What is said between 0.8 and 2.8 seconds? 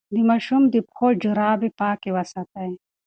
پښو جرابې پاکې وساتئ.